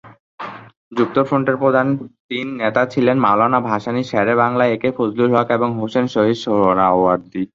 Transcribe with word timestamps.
যুক্তফ্রন্টের 0.91 1.57
প্রধান 1.57 1.87
তিন 2.29 2.47
নেতা 2.61 2.81
ছিলেন 2.93 3.17
মওলানা 3.25 3.59
ভাসানী, 3.69 4.01
শেরে 4.09 4.33
বাংলা 4.41 4.63
একে 4.67 4.89
ফজলুল 4.97 5.29
হক 5.35 5.47
এবং 5.57 5.69
হোসেন 5.79 6.05
শহীদ 6.13 6.37
সোহরাওয়ার্দী। 6.43 7.43